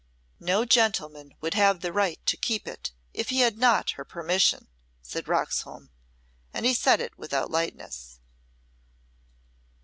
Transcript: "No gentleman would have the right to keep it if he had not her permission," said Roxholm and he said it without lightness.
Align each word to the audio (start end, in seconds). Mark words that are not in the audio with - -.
"No 0.39 0.65
gentleman 0.65 1.35
would 1.41 1.53
have 1.53 1.81
the 1.81 1.93
right 1.93 2.19
to 2.25 2.35
keep 2.35 2.67
it 2.67 2.91
if 3.13 3.29
he 3.29 3.41
had 3.41 3.59
not 3.59 3.91
her 3.91 4.03
permission," 4.03 4.67
said 5.03 5.27
Roxholm 5.27 5.91
and 6.51 6.65
he 6.65 6.73
said 6.73 6.99
it 6.99 7.19
without 7.19 7.51
lightness. 7.51 8.17